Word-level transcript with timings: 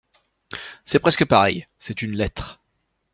C’est 0.83 0.97
presque 0.97 1.25
pareil. 1.25 1.67
C’est 1.77 2.01
une 2.01 2.15
lettre. 2.17 2.59